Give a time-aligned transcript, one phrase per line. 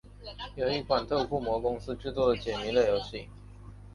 [0.55, 3.29] 是一款由特库摩公司制作的解谜类游戏。